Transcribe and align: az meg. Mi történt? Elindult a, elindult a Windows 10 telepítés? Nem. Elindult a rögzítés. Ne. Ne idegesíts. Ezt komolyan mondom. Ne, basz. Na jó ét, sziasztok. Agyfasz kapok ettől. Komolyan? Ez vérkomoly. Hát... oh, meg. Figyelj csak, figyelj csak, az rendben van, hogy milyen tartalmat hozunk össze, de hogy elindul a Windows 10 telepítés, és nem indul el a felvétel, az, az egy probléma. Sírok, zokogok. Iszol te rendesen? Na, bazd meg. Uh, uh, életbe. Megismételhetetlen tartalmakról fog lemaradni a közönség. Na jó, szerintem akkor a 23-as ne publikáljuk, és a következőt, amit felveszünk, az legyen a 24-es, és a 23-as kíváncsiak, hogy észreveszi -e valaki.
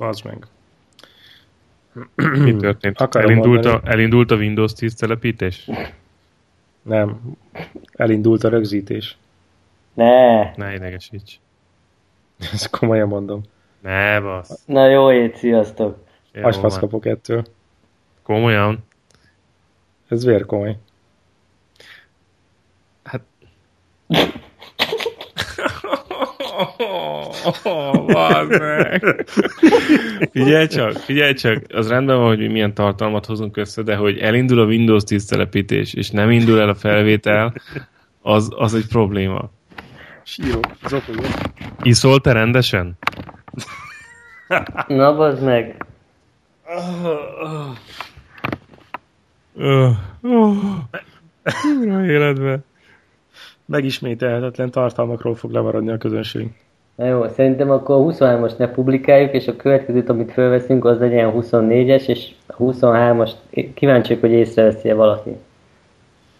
az 0.00 0.20
meg. 0.20 0.46
Mi 2.14 2.56
történt? 2.56 3.00
Elindult 3.00 3.64
a, 3.64 3.80
elindult 3.84 4.30
a 4.30 4.36
Windows 4.36 4.72
10 4.72 4.94
telepítés? 4.94 5.68
Nem. 6.82 7.20
Elindult 7.92 8.44
a 8.44 8.48
rögzítés. 8.48 9.16
Ne. 9.94 10.42
Ne 10.56 10.74
idegesíts. 10.74 11.38
Ezt 12.52 12.70
komolyan 12.70 13.08
mondom. 13.08 13.42
Ne, 13.80 14.20
basz. 14.20 14.62
Na 14.66 14.88
jó 14.88 15.12
ét, 15.12 15.36
sziasztok. 15.36 16.04
Agyfasz 16.42 16.78
kapok 16.78 17.06
ettől. 17.06 17.44
Komolyan? 18.22 18.84
Ez 20.08 20.24
vérkomoly. 20.24 20.78
Hát... 23.02 23.22
oh, 27.44 28.48
meg. 28.48 29.26
Figyelj 30.32 30.66
csak, 30.66 30.92
figyelj 30.92 31.32
csak, 31.34 31.62
az 31.68 31.88
rendben 31.88 32.16
van, 32.16 32.26
hogy 32.26 32.50
milyen 32.50 32.74
tartalmat 32.74 33.26
hozunk 33.26 33.56
össze, 33.56 33.82
de 33.82 33.96
hogy 33.96 34.18
elindul 34.18 34.60
a 34.60 34.64
Windows 34.64 35.02
10 35.02 35.24
telepítés, 35.24 35.94
és 35.94 36.10
nem 36.10 36.30
indul 36.30 36.60
el 36.60 36.68
a 36.68 36.74
felvétel, 36.74 37.54
az, 38.22 38.48
az 38.56 38.74
egy 38.74 38.86
probléma. 38.86 39.50
Sírok, 40.22 40.66
zokogok. 40.88 41.26
Iszol 41.82 42.20
te 42.20 42.32
rendesen? 42.32 42.98
Na, 44.86 45.16
bazd 45.16 45.42
meg. 45.44 45.86
Uh, 49.54 49.86
uh, 50.22 50.76
életbe. 52.06 52.58
Megismételhetetlen 53.64 54.70
tartalmakról 54.70 55.34
fog 55.34 55.50
lemaradni 55.52 55.90
a 55.90 55.98
közönség. 55.98 56.50
Na 57.00 57.06
jó, 57.06 57.28
szerintem 57.28 57.70
akkor 57.70 57.94
a 57.94 58.12
23-as 58.12 58.56
ne 58.56 58.68
publikáljuk, 58.68 59.32
és 59.32 59.48
a 59.48 59.56
következőt, 59.56 60.08
amit 60.08 60.32
felveszünk, 60.32 60.84
az 60.84 60.98
legyen 60.98 61.28
a 61.28 61.32
24-es, 61.32 62.08
és 62.08 62.30
a 62.46 62.56
23-as 62.56 63.30
kíváncsiak, 63.74 64.20
hogy 64.20 64.30
észreveszi 64.30 64.88
-e 64.88 64.94
valaki. 64.94 65.36